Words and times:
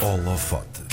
Holofote. 0.00 0.87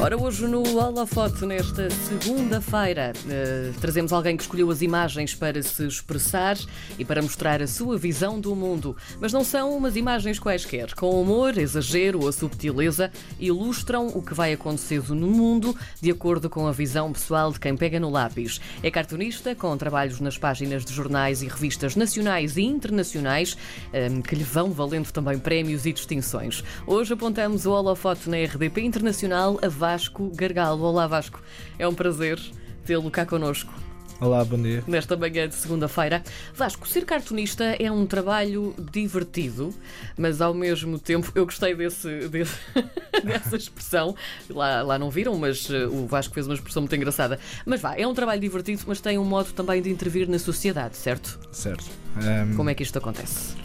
Ora, 0.00 0.16
hoje 0.16 0.46
no 0.46 0.62
Holofote, 0.62 1.44
nesta 1.44 1.90
segunda-feira, 1.90 3.12
eh, 3.28 3.72
trazemos 3.80 4.12
alguém 4.12 4.36
que 4.36 4.44
escolheu 4.44 4.70
as 4.70 4.80
imagens 4.80 5.34
para 5.34 5.60
se 5.60 5.84
expressar 5.84 6.56
e 6.96 7.04
para 7.04 7.20
mostrar 7.20 7.60
a 7.60 7.66
sua 7.66 7.98
visão 7.98 8.38
do 8.38 8.54
mundo. 8.54 8.96
Mas 9.20 9.32
não 9.32 9.42
são 9.42 9.76
umas 9.76 9.96
imagens 9.96 10.38
quaisquer. 10.38 10.94
Com 10.94 11.20
humor, 11.20 11.58
exagero 11.58 12.22
ou 12.22 12.30
subtileza, 12.30 13.10
ilustram 13.40 14.06
o 14.06 14.22
que 14.22 14.34
vai 14.34 14.52
acontecendo 14.52 15.16
no 15.16 15.26
mundo 15.26 15.76
de 16.00 16.12
acordo 16.12 16.48
com 16.48 16.68
a 16.68 16.72
visão 16.72 17.12
pessoal 17.12 17.50
de 17.50 17.58
quem 17.58 17.76
pega 17.76 17.98
no 17.98 18.08
lápis. 18.08 18.60
É 18.84 18.92
cartunista, 18.92 19.52
com 19.56 19.76
trabalhos 19.76 20.20
nas 20.20 20.38
páginas 20.38 20.84
de 20.84 20.94
jornais 20.94 21.42
e 21.42 21.48
revistas 21.48 21.96
nacionais 21.96 22.56
e 22.56 22.62
internacionais, 22.62 23.58
eh, 23.92 24.08
que 24.26 24.36
lhe 24.36 24.44
vão 24.44 24.70
valendo 24.70 25.10
também 25.10 25.40
prémios 25.40 25.86
e 25.86 25.92
distinções. 25.92 26.62
Hoje 26.86 27.14
apontamos 27.14 27.66
o 27.66 27.72
Holofote 27.72 28.30
na 28.30 28.36
RDP 28.36 28.82
Internacional 28.82 29.58
a 29.60 29.66
Vasco 29.88 30.30
Gargalo. 30.34 30.84
Olá, 30.84 31.06
Vasco. 31.06 31.42
É 31.78 31.88
um 31.88 31.94
prazer 31.94 32.38
tê-lo 32.84 33.10
cá 33.10 33.24
connosco. 33.24 33.72
Olá, 34.20 34.44
bom 34.44 34.60
dia. 34.60 34.84
Nesta 34.86 35.16
manhã 35.16 35.48
de 35.48 35.54
segunda-feira. 35.54 36.22
Vasco, 36.54 36.86
ser 36.86 37.06
cartunista 37.06 37.64
é 37.64 37.90
um 37.90 38.04
trabalho 38.04 38.74
divertido, 38.92 39.74
mas 40.14 40.42
ao 40.42 40.52
mesmo 40.52 40.98
tempo 40.98 41.32
eu 41.34 41.46
gostei 41.46 41.74
desse, 41.74 42.28
desse 42.28 42.54
dessa 43.24 43.56
expressão. 43.56 44.14
Lá, 44.50 44.82
lá 44.82 44.98
não 44.98 45.08
viram, 45.08 45.38
mas 45.38 45.70
uh, 45.70 45.88
o 45.90 46.06
Vasco 46.06 46.34
fez 46.34 46.46
uma 46.46 46.54
expressão 46.54 46.82
muito 46.82 46.94
engraçada. 46.94 47.38
Mas 47.64 47.80
vá, 47.80 47.94
é 47.96 48.06
um 48.06 48.12
trabalho 48.12 48.42
divertido, 48.42 48.82
mas 48.86 49.00
tem 49.00 49.16
um 49.16 49.24
modo 49.24 49.54
também 49.54 49.80
de 49.80 49.88
intervir 49.88 50.28
na 50.28 50.38
sociedade, 50.38 50.98
certo? 50.98 51.40
Certo. 51.50 51.86
Um, 52.14 52.56
Como 52.56 52.68
é 52.68 52.74
que 52.74 52.82
isto 52.82 52.98
acontece? 52.98 53.56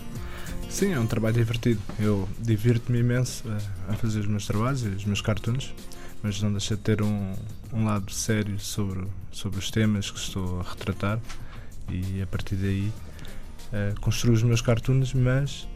Sim, 0.69 0.93
é 0.93 0.99
um 0.99 1.05
trabalho 1.05 1.35
divertido. 1.35 1.81
Eu 1.99 2.29
divirto-me 2.39 2.99
imenso 2.99 3.43
a, 3.89 3.91
a 3.91 3.95
fazer 3.97 4.21
os 4.21 4.27
meus 4.27 4.47
trabalhos 4.47 4.85
e 4.85 4.87
os 4.87 5.03
meus 5.03 5.19
cartoons 5.19 5.73
mas 6.23 6.41
não 6.41 6.51
deixa 6.51 6.77
de 6.77 6.81
ter 6.81 7.01
um, 7.01 7.33
um 7.73 7.83
lado 7.83 8.09
sério 8.11 8.57
sobre, 8.57 9.05
sobre 9.29 9.59
os 9.59 9.69
temas 9.69 10.09
que 10.09 10.17
estou 10.17 10.61
a 10.61 10.63
retratar 10.63 11.19
e 11.89 12.21
a 12.21 12.25
partir 12.25 12.55
daí 12.55 12.91
uh, 13.73 13.99
construo 13.99 14.33
os 14.33 14.41
meus 14.41 14.61
cartoons, 14.61 15.13
mas 15.13 15.67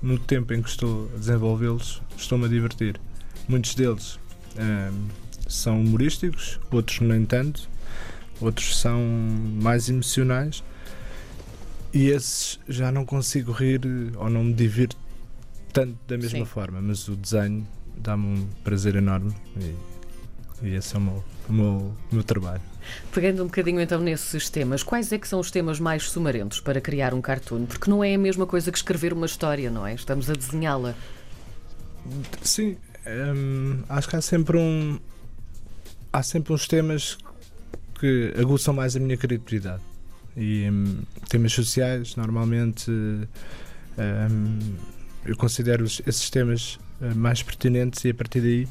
no 0.00 0.16
tempo 0.16 0.54
em 0.54 0.62
que 0.62 0.68
estou 0.68 1.10
a 1.12 1.18
desenvolvê-los 1.18 2.00
estou-me 2.16 2.44
a 2.44 2.48
divertir. 2.48 3.00
Muitos 3.48 3.74
deles 3.74 4.14
uh, 4.14 5.08
são 5.48 5.80
humorísticos, 5.80 6.60
outros 6.70 7.00
nem 7.00 7.24
tanto, 7.24 7.68
outros 8.40 8.78
são 8.78 9.00
mais 9.60 9.88
emocionais 9.88 10.62
e 11.92 12.10
esses 12.10 12.60
já 12.68 12.92
não 12.92 13.04
consigo 13.04 13.50
rir 13.50 13.80
ou 14.14 14.30
não 14.30 14.44
me 14.44 14.54
divirto 14.54 14.96
tanto 15.72 15.98
da 16.06 16.16
mesma 16.16 16.38
Sim. 16.38 16.44
forma, 16.44 16.80
mas 16.80 17.08
o 17.08 17.16
desenho 17.16 17.66
dá-me 17.96 18.24
um 18.24 18.48
prazer 18.62 18.94
enorme 18.94 19.34
e 19.56 19.95
e 19.95 19.95
esse 20.62 20.94
é 20.94 20.98
o 20.98 21.02
meu, 21.02 21.24
o 21.48 21.52
meu, 21.52 21.96
o 22.10 22.14
meu 22.14 22.24
trabalho. 22.24 22.62
Pegando 23.12 23.42
um 23.42 23.46
bocadinho 23.46 23.80
então 23.80 24.00
nesses 24.00 24.48
temas, 24.48 24.82
quais 24.82 25.12
é 25.12 25.18
que 25.18 25.26
são 25.26 25.40
os 25.40 25.50
temas 25.50 25.80
mais 25.80 26.08
sumarentos 26.10 26.60
para 26.60 26.80
criar 26.80 27.12
um 27.12 27.20
cartoon? 27.20 27.66
Porque 27.66 27.90
não 27.90 28.02
é 28.02 28.14
a 28.14 28.18
mesma 28.18 28.46
coisa 28.46 28.70
que 28.70 28.78
escrever 28.78 29.12
uma 29.12 29.26
história, 29.26 29.70
não 29.70 29.86
é? 29.86 29.94
Estamos 29.94 30.30
a 30.30 30.34
desenhá-la. 30.34 30.94
Sim, 32.42 32.76
hum, 33.06 33.82
acho 33.88 34.08
que 34.08 34.16
há 34.16 34.22
sempre 34.22 34.56
um. 34.56 34.98
Há 36.12 36.22
sempre 36.22 36.52
uns 36.52 36.66
temas 36.66 37.18
que 37.98 38.32
aguçam 38.38 38.72
mais 38.72 38.96
a 38.96 39.00
minha 39.00 39.16
criatividade. 39.16 39.82
E 40.36 40.68
hum, 40.70 41.02
temas 41.28 41.52
sociais, 41.52 42.14
normalmente, 42.16 42.90
hum, 42.90 43.26
eu 45.24 45.36
considero 45.36 45.84
esses 45.84 46.30
temas 46.30 46.78
eh, 47.00 47.12
mais 47.14 47.42
pertinentes 47.42 48.04
e 48.04 48.10
a 48.10 48.14
partir 48.14 48.40
daí 48.40 48.68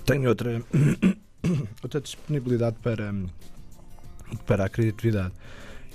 tenho 0.00 0.28
outra, 0.28 0.62
outra 1.82 2.00
disponibilidade 2.00 2.76
para, 2.82 3.14
para 4.46 4.64
a 4.64 4.68
criatividade. 4.68 5.32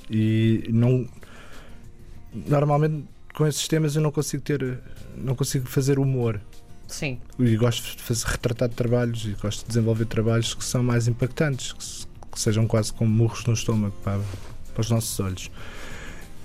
E 0.10 0.64
não. 0.70 1.08
Normalmente 2.34 3.06
com 3.34 3.46
esses 3.46 3.68
temas 3.68 3.96
eu 3.96 4.02
não 4.02 4.12
consigo 4.12 4.42
ter. 4.44 4.80
não 5.16 5.36
consigo 5.36 5.68
fazer 5.68 6.00
humor. 6.00 6.42
Sim. 6.88 7.20
E 7.38 7.56
gosto 7.58 7.98
de 7.98 8.02
fazer, 8.02 8.26
retratar 8.26 8.70
trabalhos 8.70 9.26
e 9.26 9.32
gosto 9.42 9.62
de 9.62 9.68
desenvolver 9.68 10.06
trabalhos 10.06 10.54
que 10.54 10.64
são 10.64 10.82
mais 10.82 11.08
impactantes, 11.08 11.74
que, 11.74 12.30
que 12.32 12.40
sejam 12.40 12.66
quase 12.66 12.94
como 12.94 13.12
murros 13.12 13.46
no 13.46 13.54
estômago 13.54 13.96
para, 14.04 14.22
para 14.74 14.82
os 14.82 14.90
nossos 14.90 15.20
olhos. 15.20 15.52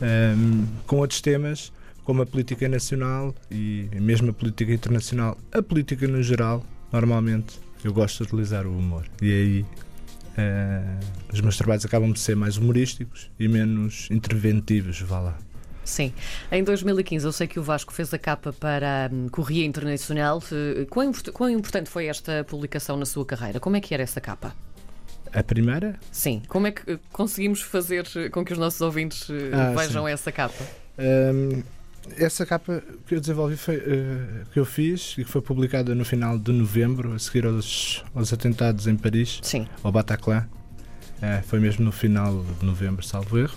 Um, 0.03 0.67
com 0.87 0.97
outros 0.97 1.21
temas, 1.21 1.73
como 2.05 2.23
a 2.23 2.27
política 2.27 2.69
nacional 2.69 3.35
e 3.51 3.89
mesmo 3.95 4.31
a 4.31 4.33
política 4.33 4.73
internacional, 4.73 5.39
a 5.53 5.63
política 5.63 6.09
no 6.09 6.23
geral, 6.23 6.63
normalmente 6.93 7.59
eu 7.85 7.93
gosto 7.93 8.19
de 8.19 8.23
utilizar 8.25 8.67
o 8.67 8.77
humor. 8.77 9.05
E 9.21 9.33
aí 9.33 9.61
uh, 9.63 11.33
os 11.33 11.41
meus 11.41 11.57
trabalhos 11.57 11.85
acabam 11.85 12.13
de 12.13 12.21
ser 12.21 12.37
mais 12.37 12.57
humorísticos 12.57 13.31
e 13.39 13.49
menos 13.49 14.09
interventivos, 14.11 15.01
vá 15.01 15.19
lá. 15.19 15.39
Sim. 15.85 16.13
Em 16.51 16.63
2015, 16.63 17.27
eu 17.27 17.33
sei 17.33 17.47
que 17.47 17.59
o 17.59 17.63
Vasco 17.63 17.93
fez 17.93 18.15
a 18.15 18.19
capa 18.19 18.53
para 18.53 19.07
a 19.07 19.15
um, 19.15 19.29
Correia 19.29 19.65
Internacional. 19.65 20.43
Eh, 20.53 20.87
quão, 20.89 21.11
quão 21.33 21.51
importante 21.51 21.91
foi 21.91 22.07
esta 22.07 22.45
publicação 22.45 22.97
na 22.97 23.05
sua 23.05 23.27
carreira? 23.27 23.59
Como 23.59 23.75
é 23.75 23.81
que 23.81 23.93
era 23.93 24.03
essa 24.03 24.21
capa? 24.21 24.55
A 25.33 25.43
primeira? 25.43 25.99
Sim. 26.11 26.43
Como 26.47 26.67
é 26.67 26.73
que 26.73 26.99
conseguimos 27.11 27.63
fazer 27.63 28.07
com 28.31 28.45
que 28.45 28.53
os 28.53 28.59
nossos 28.59 28.81
ouvintes 28.81 29.29
ah, 29.53 29.75
vejam 29.77 30.05
sim. 30.05 30.13
essa 30.13 30.31
capa? 30.31 30.65
Um, 30.99 31.63
essa 32.17 32.45
capa 32.45 32.83
que 33.07 33.15
eu 33.15 33.21
desenvolvi 33.21 33.57
foi, 33.57 33.77
uh, 33.77 34.47
que 34.53 34.59
eu 34.59 34.65
fiz 34.65 35.13
e 35.19 35.25
que 35.25 35.31
foi 35.31 35.41
publicada 35.41 35.95
no 35.95 36.05
final 36.05 36.39
de 36.39 36.53
novembro, 36.53 37.13
a 37.13 37.19
seguir 37.19 37.47
aos, 37.47 38.05
aos 38.15 38.33
atentados 38.33 38.87
em 38.87 38.97
Paris, 38.97 39.41
Sim. 39.43 39.67
ao 39.83 39.93
Bataclan. 39.93 40.47
Uh, 41.19 41.43
foi 41.47 41.61
mesmo 41.61 41.85
no 41.85 41.93
final 41.93 42.45
de 42.59 42.67
novembro, 42.67 43.05
salvo 43.05 43.39
erro. 43.39 43.57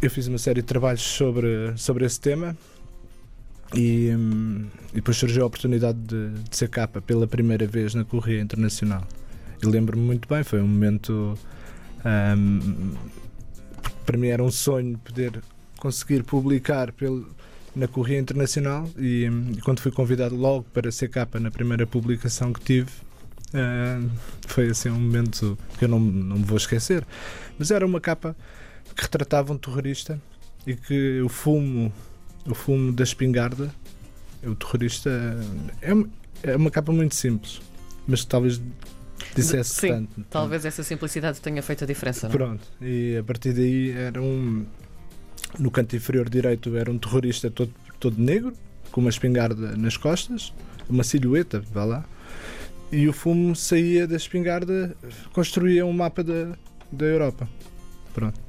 Eu 0.00 0.10
fiz 0.10 0.26
uma 0.26 0.38
série 0.38 0.62
de 0.62 0.66
trabalhos 0.66 1.02
sobre, 1.02 1.74
sobre 1.76 2.06
esse 2.06 2.18
tema 2.18 2.56
e, 3.74 4.10
um, 4.16 4.66
e 4.92 4.96
depois 4.96 5.16
surgiu 5.16 5.42
a 5.42 5.46
oportunidade 5.46 5.98
de, 5.98 6.30
de, 6.30 6.56
ser 6.56 6.68
capa 6.68 7.00
pela 7.00 7.26
primeira 7.26 7.66
vez 7.66 7.94
na 7.94 8.04
Correia 8.04 8.40
Internacional. 8.40 9.06
E 9.62 9.66
lembro-me 9.66 10.02
muito 10.02 10.28
bem, 10.28 10.42
foi 10.42 10.60
um 10.60 10.66
momento. 10.66 11.38
Um, 12.04 12.94
para 14.04 14.16
mim 14.16 14.28
era 14.28 14.42
um 14.42 14.50
sonho 14.50 14.96
poder 14.98 15.42
conseguir 15.78 16.22
publicar 16.22 16.92
pelo, 16.92 17.26
na 17.74 17.86
Correia 17.86 18.18
Internacional 18.18 18.88
e, 18.96 19.28
e, 19.56 19.60
quando 19.60 19.80
fui 19.80 19.92
convidado 19.92 20.34
logo 20.34 20.64
para 20.72 20.90
ser 20.90 21.08
capa 21.08 21.38
na 21.38 21.50
primeira 21.50 21.86
publicação 21.86 22.52
que 22.52 22.60
tive 22.60 22.90
uh, 23.52 24.10
foi 24.46 24.70
assim 24.70 24.88
um 24.88 24.98
momento 24.98 25.58
que 25.78 25.84
eu 25.84 25.88
não, 25.88 26.00
não 26.00 26.38
me 26.38 26.44
vou 26.44 26.56
esquecer 26.56 27.06
mas 27.58 27.70
era 27.70 27.84
uma 27.84 28.00
capa 28.00 28.34
que 28.94 29.02
retratava 29.02 29.52
um 29.52 29.58
terrorista 29.58 30.20
e 30.66 30.74
que 30.74 31.20
o 31.20 31.28
fumo 31.28 31.92
o 32.46 32.54
fumo 32.54 32.92
da 32.92 33.04
espingarda 33.04 33.70
o 34.42 34.54
terrorista 34.54 35.10
é, 35.82 35.92
é 36.50 36.56
uma 36.56 36.70
capa 36.70 36.92
muito 36.92 37.14
simples 37.14 37.60
mas 38.06 38.22
que 38.22 38.28
talvez 38.28 38.60
dissesse 39.34 39.74
Sim, 39.74 39.88
tanto. 39.88 40.26
Talvez 40.30 40.64
essa 40.64 40.82
simplicidade 40.82 41.40
tenha 41.40 41.62
feito 41.62 41.84
a 41.84 41.86
diferença. 41.86 42.28
Não? 42.28 42.34
É? 42.34 42.38
Pronto, 42.38 42.66
e 42.80 43.16
a 43.18 43.24
partir 43.24 43.52
daí 43.52 43.90
era 43.90 44.20
um, 44.20 44.64
no 45.58 45.70
canto 45.70 45.96
inferior 45.96 46.28
direito 46.28 46.76
era 46.76 46.90
um 46.90 46.98
terrorista 46.98 47.50
todo, 47.50 47.72
todo 47.98 48.20
negro, 48.20 48.52
com 48.90 49.00
uma 49.00 49.10
espingarda 49.10 49.76
nas 49.76 49.96
costas, 49.96 50.52
uma 50.88 51.04
silhueta, 51.04 51.62
vá 51.72 51.84
lá. 51.84 52.04
E 52.90 53.08
o 53.08 53.12
fumo 53.12 53.56
saía 53.56 54.06
da 54.06 54.16
espingarda, 54.16 54.96
construía 55.32 55.84
um 55.84 55.92
mapa 55.92 56.22
da, 56.22 56.56
da 56.92 57.04
Europa. 57.04 57.48
Pronto. 58.14 58.40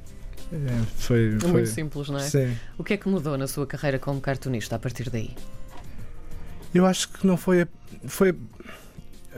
É, 0.52 0.82
foi, 0.96 1.34
é 1.34 1.40
foi 1.40 1.52
muito 1.52 1.68
simples, 1.68 2.08
não 2.08 2.18
é? 2.18 2.22
Sim. 2.22 2.56
O 2.78 2.84
que 2.84 2.94
é 2.94 2.96
que 2.96 3.08
mudou 3.08 3.36
na 3.36 3.46
sua 3.46 3.66
carreira 3.66 3.98
como 3.98 4.20
cartunista 4.20 4.76
a 4.76 4.78
partir 4.78 5.10
daí? 5.10 5.34
Eu 6.74 6.86
acho 6.86 7.08
que 7.08 7.26
não 7.26 7.36
foi 7.36 7.62
a, 7.62 7.68
foi 8.06 8.34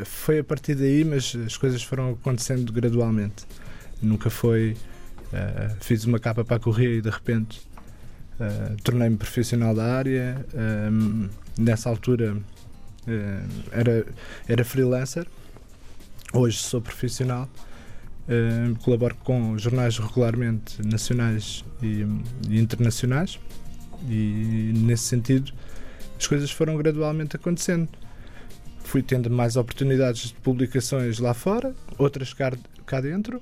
foi 0.04 0.38
a 0.38 0.44
partir 0.44 0.74
daí, 0.74 1.04
mas 1.04 1.36
as 1.46 1.56
coisas 1.56 1.82
foram 1.82 2.12
acontecendo 2.12 2.72
gradualmente. 2.72 3.46
Nunca 4.00 4.30
foi 4.30 4.76
Uh, 5.32 5.76
fiz 5.80 6.04
uma 6.04 6.18
capa 6.18 6.44
para 6.44 6.56
a 6.56 6.80
e 6.82 7.00
de 7.00 7.08
repente 7.08 7.60
uh, 8.40 8.76
tornei-me 8.82 9.16
profissional 9.16 9.74
da 9.74 9.84
área. 9.84 10.44
Um, 10.54 11.28
nessa 11.58 11.88
altura 11.88 12.34
uh, 12.34 13.70
era, 13.70 14.06
era 14.48 14.64
freelancer, 14.64 15.26
hoje 16.32 16.58
sou 16.58 16.80
profissional. 16.80 17.48
colaboro 18.82 19.16
com 19.24 19.58
jornais 19.58 19.98
regularmente 19.98 20.80
nacionais 20.86 21.64
e, 21.82 22.06
e 22.48 22.60
internacionais, 22.60 23.40
e 24.08 24.72
nesse 24.74 25.04
sentido 25.04 25.52
as 26.16 26.26
coisas 26.26 26.50
foram 26.50 26.76
gradualmente 26.76 27.34
acontecendo 27.34 27.88
fui 28.90 29.02
tendo 29.02 29.30
mais 29.30 29.56
oportunidades 29.56 30.28
de 30.28 30.34
publicações 30.34 31.20
lá 31.20 31.32
fora, 31.32 31.72
outras 31.96 32.34
cá, 32.34 32.52
cá 32.84 33.00
dentro, 33.00 33.40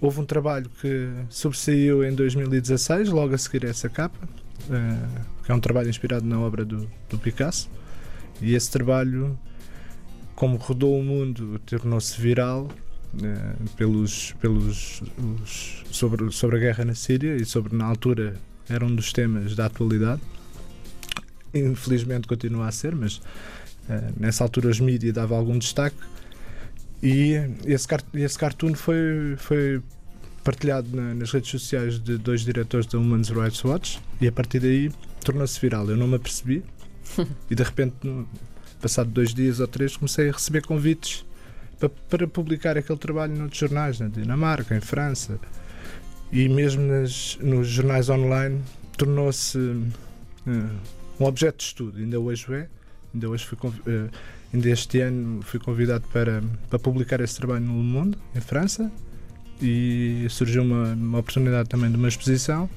Houve 0.00 0.20
um 0.20 0.24
trabalho 0.24 0.70
que 0.80 1.10
sobressaiu 1.28 2.02
em 2.02 2.14
2016, 2.14 3.10
logo 3.10 3.34
a 3.34 3.38
seguir 3.38 3.64
essa 3.64 3.88
capa, 3.88 4.18
uh, 4.26 5.44
que 5.44 5.52
é 5.52 5.54
um 5.54 5.60
trabalho 5.60 5.90
inspirado 5.90 6.24
na 6.26 6.40
obra 6.40 6.64
do, 6.64 6.88
do 7.08 7.18
Picasso. 7.18 7.68
E 8.40 8.54
esse 8.54 8.70
trabalho, 8.70 9.38
como 10.34 10.56
rodou 10.56 10.98
o 10.98 11.02
mundo, 11.02 11.58
tornou-se 11.66 12.18
viral 12.18 12.68
eh, 13.22 13.54
pelos, 13.76 14.32
pelos 14.40 15.02
os, 15.42 15.84
sobre, 15.90 16.30
sobre 16.30 16.56
a 16.56 16.60
guerra 16.60 16.84
na 16.84 16.94
Síria 16.94 17.36
e 17.36 17.44
sobre, 17.44 17.76
na 17.76 17.84
altura, 17.84 18.36
era 18.68 18.84
um 18.84 18.94
dos 18.94 19.12
temas 19.12 19.54
da 19.54 19.66
atualidade. 19.66 20.22
Infelizmente 21.52 22.28
continua 22.28 22.68
a 22.68 22.72
ser, 22.72 22.94
mas 22.94 23.20
eh, 23.88 24.12
nessa 24.16 24.44
altura 24.44 24.68
os 24.68 24.78
mídias 24.78 25.12
davam 25.12 25.36
algum 25.36 25.58
destaque. 25.58 25.96
E 27.02 27.32
esse, 27.64 27.86
esse 28.14 28.38
cartoon 28.38 28.74
foi, 28.74 29.34
foi 29.38 29.82
partilhado 30.44 30.94
na, 30.94 31.14
nas 31.14 31.30
redes 31.32 31.50
sociais 31.50 31.98
de 31.98 32.18
dois 32.18 32.42
diretores 32.42 32.86
da 32.86 32.98
Human 32.98 33.22
Rights 33.22 33.64
Watch 33.64 34.00
e 34.20 34.28
a 34.28 34.32
partir 34.32 34.60
daí 34.60 34.90
tornou-se 35.24 35.58
viral. 35.60 35.88
Eu 35.88 35.96
não 35.96 36.06
me 36.06 36.16
apercebi 36.16 36.62
e 37.50 37.54
de 37.54 37.62
repente, 37.62 37.94
no, 38.02 38.28
passado 38.80 39.10
dois 39.10 39.32
dias 39.32 39.60
ou 39.60 39.66
três, 39.66 39.96
comecei 39.96 40.28
a 40.28 40.32
receber 40.32 40.62
convites 40.62 41.24
para, 41.78 41.88
para 41.88 42.26
publicar 42.26 42.76
aquele 42.76 42.98
trabalho 42.98 43.36
noutros 43.36 43.58
jornais, 43.58 43.98
na 43.98 44.08
Dinamarca, 44.08 44.76
em 44.76 44.80
França 44.80 45.38
e 46.32 46.48
mesmo 46.48 46.82
nas, 46.82 47.38
nos 47.40 47.66
jornais 47.68 48.08
online 48.08 48.60
tornou-se 48.96 49.58
uh, 49.58 49.90
um 51.18 51.24
objeto 51.24 51.58
de 51.58 51.64
estudo. 51.64 51.98
Ainda 51.98 52.20
hoje 52.20 52.46
é. 52.52 52.68
Ainda 53.12 53.28
hoje 53.28 53.44
fui 53.44 53.58
uh, 53.68 54.10
ainda 54.52 54.68
este 54.68 55.00
ano 55.00 55.42
fui 55.42 55.58
convidado 55.58 56.06
para, 56.12 56.42
para 56.68 56.78
publicar 56.78 57.20
esse 57.20 57.36
trabalho 57.36 57.64
no 57.64 57.72
Mundo, 57.72 58.18
em 58.34 58.40
França, 58.40 58.90
e 59.60 60.26
surgiu 60.30 60.62
uma, 60.62 60.94
uma 60.94 61.18
oportunidade 61.18 61.68
também 61.68 61.90
de 61.90 61.96
uma 61.96 62.08
exposição. 62.08 62.68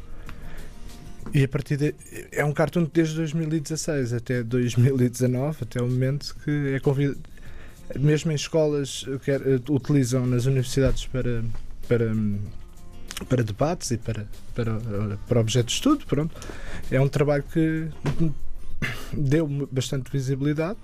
E 1.33 1.43
a 1.43 1.47
partir 1.47 1.77
de, 1.77 1.95
é 2.31 2.43
um 2.43 2.51
cartoon 2.51 2.87
desde 2.93 3.15
2016 3.15 4.13
até 4.13 4.43
2019, 4.43 5.57
até 5.61 5.81
o 5.81 5.87
momento 5.87 6.35
que 6.43 6.73
é 6.75 6.79
convidado, 6.79 7.19
mesmo 7.97 8.31
em 8.31 8.35
escolas 8.35 9.05
que 9.23 9.31
é, 9.31 9.39
utilizam 9.69 10.25
nas 10.25 10.45
universidades 10.45 11.05
para, 11.07 11.43
para, 11.87 12.11
para 13.29 13.43
debates 13.43 13.91
e 13.91 13.97
para, 13.97 14.27
para, 14.53 14.79
para 15.27 15.39
objetos 15.39 15.73
de 15.73 15.77
estudo. 15.79 16.05
Pronto. 16.05 16.35
É 16.91 16.99
um 16.99 17.07
trabalho 17.07 17.43
que 17.43 17.87
deu 19.13 19.47
bastante 19.71 20.11
visibilidade 20.11 20.77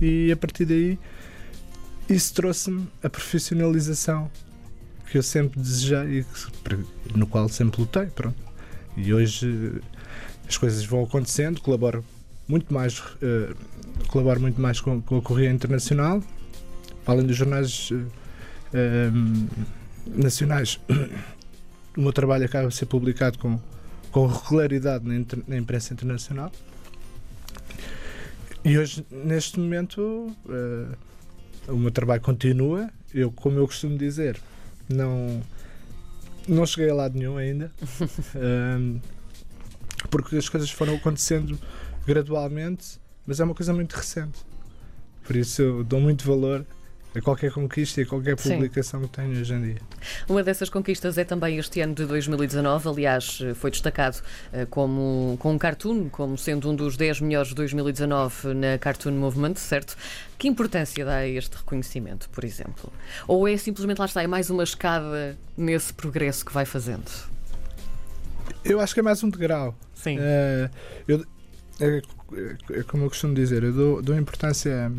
e 0.00 0.30
a 0.32 0.36
partir 0.36 0.64
daí 0.64 0.98
isso 2.08 2.32
trouxe-me 2.34 2.88
a 3.02 3.10
profissionalização 3.10 4.30
que 5.10 5.18
eu 5.18 5.22
sempre 5.22 5.60
desejei 5.60 6.20
e 6.20 7.18
no 7.18 7.26
qual 7.26 7.48
sempre 7.48 7.80
lutei. 7.80 8.06
Pronto. 8.06 8.36
E 8.96 9.12
hoje 9.12 9.80
as 10.48 10.56
coisas 10.56 10.84
vão 10.84 11.04
acontecendo, 11.04 11.60
colaboro 11.60 12.04
muito 12.46 12.72
mais, 12.72 12.98
uh, 12.98 13.54
colaboro 14.08 14.40
muito 14.40 14.60
mais 14.60 14.80
com, 14.80 15.00
com 15.02 15.18
a 15.18 15.22
Correia 15.22 15.50
Internacional, 15.50 16.22
além 17.06 17.26
dos 17.26 17.36
jornais 17.36 17.90
uh, 17.90 17.94
uh, 17.94 19.48
nacionais. 20.06 20.80
o 21.96 22.00
meu 22.00 22.12
trabalho 22.12 22.44
acaba 22.44 22.68
de 22.68 22.74
ser 22.74 22.86
publicado 22.86 23.38
com, 23.38 23.60
com 24.10 24.26
regularidade 24.26 25.06
na, 25.06 25.24
na 25.46 25.56
imprensa 25.58 25.92
internacional. 25.92 26.50
E 28.64 28.76
hoje, 28.76 29.06
neste 29.10 29.58
momento, 29.58 30.34
o 31.68 31.76
meu 31.76 31.90
trabalho 31.90 32.20
continua. 32.20 32.90
Eu, 33.14 33.30
como 33.30 33.58
eu 33.58 33.66
costumo 33.66 33.96
dizer, 33.96 34.40
não, 34.88 35.40
não 36.46 36.66
cheguei 36.66 36.90
a 36.90 36.94
lado 36.94 37.16
nenhum 37.16 37.36
ainda. 37.36 37.70
um, 38.80 39.00
porque 40.10 40.36
as 40.36 40.48
coisas 40.48 40.70
foram 40.70 40.96
acontecendo 40.96 41.58
gradualmente, 42.06 42.98
mas 43.26 43.40
é 43.40 43.44
uma 43.44 43.54
coisa 43.54 43.72
muito 43.72 43.94
recente. 43.94 44.38
Por 45.24 45.36
isso 45.36 45.60
eu 45.62 45.84
dou 45.84 46.00
muito 46.00 46.26
valor 46.26 46.66
a 47.14 47.20
qualquer 47.20 47.50
conquista 47.50 48.00
e 48.00 48.04
a 48.04 48.06
qualquer 48.06 48.36
publicação 48.36 49.00
Sim. 49.00 49.06
que 49.06 49.12
tenho 49.12 49.30
hoje 49.30 49.54
em 49.54 49.62
dia. 49.62 49.78
Uma 50.28 50.42
dessas 50.42 50.68
conquistas 50.68 51.18
é 51.18 51.24
também 51.24 51.58
este 51.58 51.80
ano 51.80 51.94
de 51.94 52.04
2019, 52.04 52.88
aliás, 52.88 53.40
foi 53.54 53.70
destacado 53.70 54.18
uh, 54.52 54.66
como, 54.66 55.36
com 55.38 55.52
um 55.52 55.58
cartoon, 55.58 56.08
como 56.10 56.36
sendo 56.36 56.70
um 56.70 56.76
dos 56.76 56.96
10 56.96 57.20
melhores 57.22 57.48
de 57.48 57.54
2019 57.54 58.54
na 58.54 58.78
Cartoon 58.78 59.12
Movement, 59.12 59.54
certo? 59.56 59.96
Que 60.38 60.48
importância 60.48 61.04
dá 61.04 61.16
a 61.16 61.28
este 61.28 61.56
reconhecimento, 61.56 62.28
por 62.30 62.44
exemplo? 62.44 62.92
Ou 63.26 63.48
é 63.48 63.56
simplesmente 63.56 63.98
lá 63.98 64.06
está, 64.06 64.22
é 64.22 64.26
mais 64.26 64.50
uma 64.50 64.62
escada 64.62 65.36
nesse 65.56 65.92
progresso 65.92 66.44
que 66.44 66.52
vai 66.52 66.64
fazendo? 66.64 67.10
Eu 68.64 68.80
acho 68.80 68.94
que 68.94 69.00
é 69.00 69.02
mais 69.02 69.22
um 69.22 69.30
degrau. 69.30 69.74
Sim. 69.94 70.18
Uh, 70.18 70.70
eu, 71.06 71.24
é, 71.80 72.02
é, 72.72 72.82
como 72.82 73.04
eu 73.04 73.08
costumo 73.08 73.34
dizer, 73.34 73.62
eu 73.62 73.72
dou, 73.72 74.02
dou 74.02 74.16
importância 74.16 74.92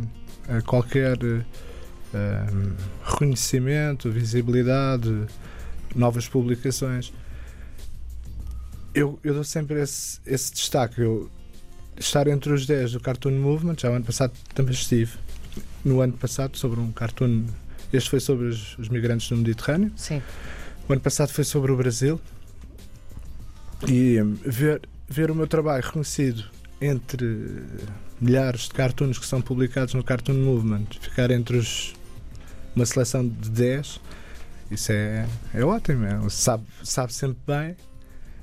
a, 0.47 0.57
a 0.57 0.61
qualquer 0.61 1.17
um, 2.13 2.73
reconhecimento, 3.03 4.09
visibilidade, 4.11 5.27
novas 5.95 6.27
publicações. 6.27 7.13
Eu, 8.93 9.19
eu 9.23 9.33
dou 9.33 9.43
sempre 9.43 9.81
esse, 9.81 10.19
esse 10.25 10.53
destaque. 10.53 11.01
Eu, 11.01 11.29
estar 11.97 12.27
entre 12.27 12.51
os 12.53 12.65
10 12.65 12.93
do 12.93 12.99
Cartoon 12.99 13.31
Movement, 13.31 13.75
já 13.77 13.89
o 13.89 13.93
ano 13.93 14.05
passado 14.05 14.33
também 14.53 14.73
estive 14.73 15.17
no 15.83 16.01
ano 16.01 16.13
passado 16.13 16.57
sobre 16.57 16.79
um 16.79 16.91
cartoon. 16.91 17.45
Este 17.91 18.09
foi 18.09 18.19
sobre 18.19 18.47
os, 18.47 18.77
os 18.77 18.89
migrantes 18.89 19.29
no 19.31 19.37
Mediterrâneo. 19.37 19.91
Sim. 19.95 20.21
O 20.87 20.93
ano 20.93 21.01
passado 21.01 21.29
foi 21.29 21.43
sobre 21.43 21.71
o 21.71 21.77
Brasil. 21.77 22.19
E 23.87 24.21
hum, 24.21 24.35
ver, 24.45 24.81
ver 25.07 25.31
o 25.31 25.35
meu 25.35 25.47
trabalho 25.47 25.83
reconhecido 25.83 26.45
entre 26.81 27.63
milhares 28.19 28.63
de 28.63 28.71
cartoons 28.71 29.17
que 29.17 29.25
são 29.25 29.41
publicados 29.41 29.93
no 29.93 30.03
Cartoon 30.03 30.33
Movement, 30.33 30.85
ficar 30.99 31.31
entre 31.31 31.57
os 31.57 31.93
uma 32.79 32.85
seleção 32.85 33.27
de 33.27 33.49
10, 33.49 33.99
isso 34.71 34.91
é, 34.91 35.27
é 35.53 35.63
ótimo. 35.63 36.05
É, 36.05 36.29
sabe, 36.29 36.63
sabe 36.83 37.13
sempre 37.13 37.39
bem, 37.45 37.71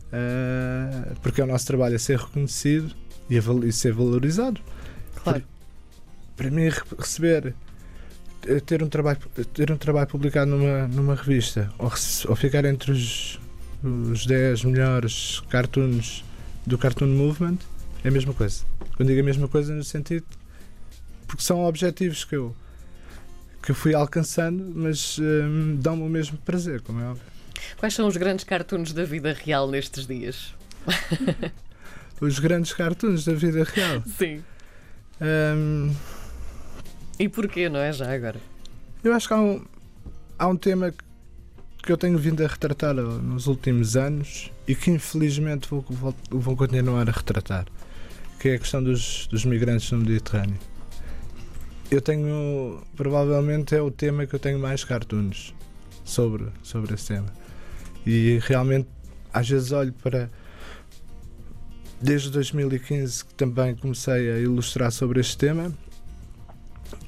uh, 0.08 1.16
porque 1.22 1.40
é 1.40 1.44
o 1.44 1.46
nosso 1.46 1.66
trabalho 1.66 1.96
a 1.96 1.98
ser 1.98 2.18
reconhecido 2.18 2.94
e, 3.30 3.38
a, 3.38 3.42
e 3.64 3.72
ser 3.72 3.92
valorizado. 3.92 4.60
Claro. 5.22 5.42
Para, 6.36 6.48
para 6.48 6.50
mim, 6.50 6.68
receber 6.98 7.54
eh, 8.46 8.60
ter 8.60 8.82
um 8.82 8.88
trabalho 8.88 9.18
ter 9.54 9.72
um 9.72 9.76
trabalho 9.76 10.06
publicado 10.06 10.50
numa 10.50 10.86
numa 10.86 11.14
revista 11.14 11.72
ou, 11.78 11.90
ou 12.28 12.36
ficar 12.36 12.64
entre 12.66 12.92
os 12.92 13.40
os 13.82 14.26
10 14.26 14.64
melhores 14.64 15.40
cartoons 15.48 16.24
do 16.66 16.76
Cartoon 16.76 17.06
Movement 17.06 17.58
é 18.02 18.08
a 18.08 18.10
mesma 18.10 18.34
coisa. 18.34 18.64
Quando 18.96 19.08
digo 19.08 19.20
a 19.20 19.24
mesma 19.24 19.48
coisa 19.48 19.74
no 19.74 19.84
sentido 19.84 20.26
porque 21.26 21.42
são 21.42 21.64
objetivos 21.64 22.24
que 22.24 22.36
eu 22.36 22.54
que 23.66 23.72
eu 23.72 23.74
fui 23.74 23.96
alcançando, 23.96 24.72
mas 24.72 25.18
hum, 25.18 25.76
dão-me 25.80 26.04
o 26.04 26.08
mesmo 26.08 26.38
prazer, 26.38 26.80
como 26.82 27.00
é 27.00 27.08
óbvio. 27.08 27.24
Quais 27.76 27.94
são 27.94 28.06
os 28.06 28.16
grandes 28.16 28.44
cartoons 28.44 28.92
da 28.92 29.04
vida 29.04 29.32
real 29.32 29.68
nestes 29.68 30.06
dias? 30.06 30.54
os 32.20 32.38
grandes 32.38 32.72
cartoons 32.72 33.24
da 33.24 33.34
vida 33.34 33.64
real? 33.64 34.04
Sim. 34.06 34.40
Hum, 35.20 35.92
e 37.18 37.28
porquê, 37.28 37.68
não 37.68 37.80
é? 37.80 37.92
Já 37.92 38.14
agora? 38.14 38.38
Eu 39.02 39.12
acho 39.12 39.26
que 39.26 39.34
há 39.34 39.40
um, 39.40 39.64
há 40.38 40.46
um 40.46 40.56
tema 40.56 40.94
que 41.82 41.90
eu 41.90 41.96
tenho 41.96 42.16
vindo 42.18 42.44
a 42.44 42.46
retratar 42.46 42.94
nos 42.94 43.48
últimos 43.48 43.96
anos 43.96 44.52
e 44.68 44.76
que 44.76 44.92
infelizmente 44.92 45.68
vou, 45.68 45.84
vou, 45.90 46.14
vou 46.30 46.56
continuar 46.56 47.08
a 47.08 47.10
retratar, 47.12 47.66
que 48.38 48.50
é 48.50 48.54
a 48.54 48.58
questão 48.60 48.80
dos, 48.80 49.26
dos 49.26 49.44
migrantes 49.44 49.90
no 49.90 49.98
Mediterrâneo 49.98 50.75
eu 51.90 52.00
tenho. 52.00 52.82
Provavelmente 52.96 53.74
é 53.74 53.80
o 53.80 53.90
tema 53.90 54.26
que 54.26 54.34
eu 54.34 54.38
tenho 54.38 54.58
mais 54.58 54.84
cartoons 54.84 55.54
sobre, 56.04 56.48
sobre 56.62 56.94
esse 56.94 57.08
tema. 57.08 57.28
E 58.04 58.38
realmente, 58.42 58.88
às 59.32 59.48
vezes, 59.48 59.72
olho 59.72 59.92
para. 59.92 60.30
Desde 62.00 62.30
2015 62.30 63.24
que 63.24 63.34
também 63.34 63.74
comecei 63.74 64.30
a 64.30 64.38
ilustrar 64.38 64.92
sobre 64.92 65.18
este 65.18 65.38
tema 65.38 65.72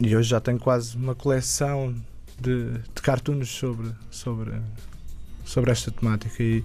e 0.00 0.16
hoje 0.16 0.30
já 0.30 0.40
tenho 0.40 0.58
quase 0.58 0.96
uma 0.96 1.14
coleção 1.14 1.94
de, 2.40 2.72
de 2.72 3.02
cartoons 3.02 3.48
sobre, 3.48 3.90
sobre, 4.10 4.52
sobre 5.44 5.70
esta 5.70 5.90
temática. 5.90 6.42
E 6.42 6.64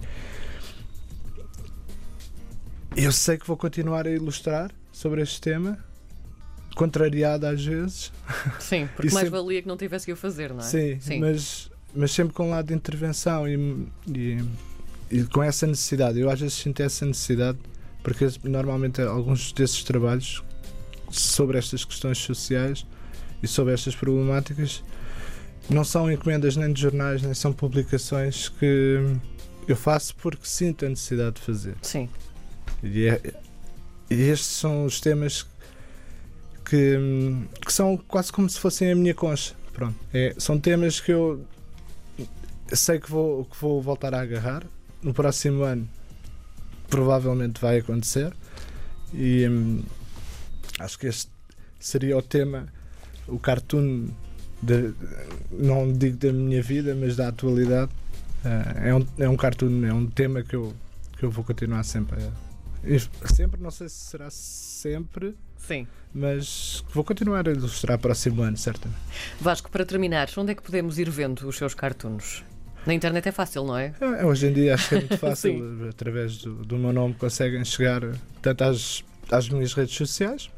eu 2.96 3.12
sei 3.12 3.36
que 3.36 3.46
vou 3.46 3.56
continuar 3.56 4.06
a 4.06 4.10
ilustrar 4.10 4.70
sobre 4.92 5.20
este 5.20 5.40
tema 5.40 5.78
contrariada 6.74 7.48
às 7.48 7.64
vezes. 7.64 8.12
Sim, 8.60 8.88
porque 8.94 9.12
mais 9.12 9.26
sempre... 9.26 9.40
valia 9.40 9.62
que 9.62 9.68
não 9.68 9.76
tivesse 9.76 10.06
que 10.06 10.12
o 10.12 10.16
fazer, 10.16 10.50
não 10.50 10.60
é? 10.60 10.62
Sim, 10.62 10.98
Sim, 11.00 11.20
Mas, 11.20 11.70
mas 11.94 12.10
sempre 12.10 12.34
com 12.34 12.48
um 12.48 12.50
lado 12.50 12.66
de 12.66 12.74
intervenção 12.74 13.48
e, 13.48 13.86
e, 14.08 14.44
e, 15.10 15.24
com 15.24 15.42
essa 15.42 15.66
necessidade. 15.66 16.18
Eu 16.18 16.30
às 16.30 16.40
vezes 16.40 16.54
sinto 16.54 16.80
essa 16.80 17.04
necessidade 17.04 17.58
porque 18.02 18.26
normalmente 18.44 19.00
alguns 19.00 19.52
desses 19.52 19.82
trabalhos 19.82 20.42
sobre 21.10 21.58
estas 21.58 21.84
questões 21.84 22.18
sociais 22.18 22.86
e 23.42 23.48
sobre 23.48 23.72
estas 23.72 23.94
problemáticas 23.94 24.82
não 25.70 25.84
são 25.84 26.10
encomendas 26.10 26.56
nem 26.56 26.72
de 26.72 26.80
jornais, 26.80 27.22
nem 27.22 27.32
são 27.32 27.52
publicações 27.52 28.48
que 28.48 29.00
eu 29.66 29.76
faço 29.76 30.14
porque 30.16 30.46
sinto 30.46 30.84
a 30.84 30.88
necessidade 30.88 31.36
de 31.36 31.42
fazer. 31.42 31.76
Sim. 31.80 32.08
E, 32.82 33.06
é, 33.06 33.20
e 34.10 34.22
estes 34.22 34.48
são 34.48 34.84
os 34.84 35.00
temas 35.00 35.42
que, 35.42 35.53
que 36.64 37.72
são 37.72 37.96
quase 37.96 38.32
como 38.32 38.48
se 38.48 38.58
fossem 38.58 38.90
a 38.90 38.94
minha 38.94 39.14
concha. 39.14 39.54
Pronto. 39.72 39.94
É, 40.12 40.34
são 40.38 40.58
temas 40.58 41.00
que 41.00 41.12
eu 41.12 41.44
sei 42.72 42.98
que 42.98 43.10
vou, 43.10 43.44
que 43.44 43.56
vou 43.60 43.82
voltar 43.82 44.14
a 44.14 44.20
agarrar. 44.20 44.64
No 45.02 45.12
próximo 45.12 45.62
ano 45.62 45.88
provavelmente 46.88 47.60
vai 47.60 47.78
acontecer. 47.78 48.32
E 49.12 49.46
hum, 49.48 49.82
acho 50.78 50.98
que 50.98 51.06
este 51.06 51.30
seria 51.78 52.16
o 52.16 52.22
tema, 52.22 52.66
o 53.28 53.38
cartoon, 53.38 54.08
de, 54.62 54.94
não 55.50 55.92
digo 55.92 56.16
da 56.16 56.32
minha 56.32 56.62
vida, 56.62 56.94
mas 56.94 57.16
da 57.16 57.28
atualidade. 57.28 57.90
Uh, 58.44 58.86
é, 58.86 58.94
um, 58.94 59.06
é 59.18 59.28
um 59.28 59.36
cartoon, 59.36 59.84
é 59.84 59.92
um 59.92 60.06
tema 60.06 60.42
que 60.42 60.54
eu, 60.54 60.74
que 61.18 61.24
eu 61.24 61.30
vou 61.30 61.44
continuar 61.44 61.82
sempre 61.82 62.22
a, 62.22 63.28
sempre, 63.32 63.60
não 63.60 63.70
sei 63.70 63.88
se 63.88 63.96
será 63.96 64.28
sempre. 64.30 65.34
Sim. 65.66 65.86
Mas 66.14 66.84
vou 66.92 67.02
continuar 67.02 67.48
a 67.48 67.52
ilustrar 67.52 67.98
próximo 67.98 68.42
ano, 68.42 68.56
certamente. 68.56 69.00
Vasco, 69.40 69.70
para 69.70 69.84
terminar, 69.84 70.28
onde 70.36 70.52
é 70.52 70.54
que 70.54 70.62
podemos 70.62 70.98
ir 70.98 71.10
vendo 71.10 71.48
os 71.48 71.56
seus 71.56 71.74
cartoons? 71.74 72.44
Na 72.86 72.92
internet 72.92 73.28
é 73.28 73.32
fácil, 73.32 73.64
não 73.64 73.76
é? 73.76 73.94
é 74.00 74.24
hoje 74.24 74.46
em 74.46 74.52
dia 74.52 74.74
acho 74.74 74.90
que 74.90 74.94
é 74.94 74.98
muito 74.98 75.16
fácil. 75.18 75.88
através 75.88 76.38
do, 76.38 76.54
do, 76.64 76.76
meu 76.76 76.92
nome 76.92 77.14
conseguem 77.14 77.64
chegar 77.64 78.02
tanto 78.42 78.62
às, 78.62 79.02
às 79.30 79.48
minhas 79.48 79.72
redes 79.72 79.96
sociais 79.96 80.50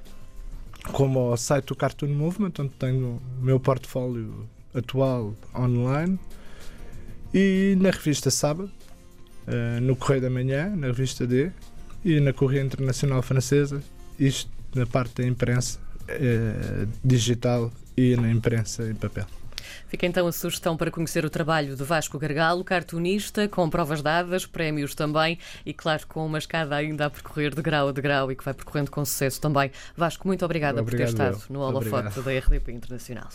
como 0.93 1.19
ao 1.19 1.37
site 1.37 1.67
do 1.67 1.77
Cartoon 1.77 2.09
Movement, 2.09 2.53
onde 2.61 2.71
tenho 2.71 3.21
o 3.41 3.45
meu 3.45 3.59
portfólio 3.59 4.49
atual 4.75 5.35
online 5.55 6.19
e 7.35 7.77
na 7.81 7.91
revista 7.91 8.31
Sábado, 8.31 8.71
uh, 9.49 9.81
no 9.81 9.97
Correio 9.97 10.23
da 10.23 10.31
Manhã, 10.31 10.69
na 10.77 10.89
revista 10.89 11.27
D 11.27 11.51
e 12.05 12.21
na 12.21 12.33
Correia 12.33 12.63
Internacional 12.63 13.21
Francesa, 13.23 13.83
isto 14.19 14.51
na 14.77 14.87
parte 14.87 15.23
da 15.23 15.27
imprensa 15.27 15.79
uh, 16.03 16.89
digital 17.05 17.73
e 17.97 18.17
na 18.17 18.31
imprensa 18.31 18.89
em 18.89 18.95
papel. 18.95 19.27
Fica 19.89 20.07
então 20.07 20.27
a 20.27 20.33
sugestão 20.33 20.77
para 20.77 20.91
conhecer 20.91 21.25
o 21.25 21.31
trabalho 21.31 21.77
de 21.77 21.85
Vasco 21.85 22.19
Gargalo, 22.19 22.65
cartunista, 22.65 23.49
com 23.49 23.69
provas 23.71 24.03
dadas, 24.03 24.45
prémios 24.45 24.95
também 24.95 25.39
e, 25.65 25.73
claro, 25.73 26.07
com 26.07 26.27
uma 26.27 26.39
escada 26.39 26.75
ainda 26.75 27.07
a 27.07 27.11
percorrer 27.11 27.55
de 27.55 27.63
grau 27.63 27.89
a 27.89 27.93
de 27.93 28.01
grau 28.01 28.31
e 28.31 28.37
que 28.37 28.45
vai 28.45 28.55
percorrendo 28.55 28.91
com 28.91 29.05
sucesso 29.05 29.41
também. 29.41 29.71
Vasco, 29.97 30.27
muito 30.27 30.45
obrigada 30.45 30.81
Obrigado 30.81 31.09
por 31.11 31.17
ter 31.17 31.25
estado 31.25 31.43
eu. 31.49 31.55
no 31.55 31.61
holofote 31.61 32.21
da 32.21 32.39
RDP 32.39 32.73
Internacional. 32.73 33.29